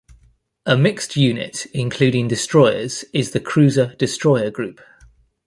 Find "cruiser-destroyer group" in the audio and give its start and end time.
3.39-4.81